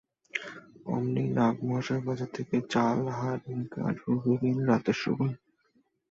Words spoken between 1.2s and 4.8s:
নাগ-মহাশয় বাজার থেকে চাল, হাঁড়ি, কাঠ প্রভৃতি এনে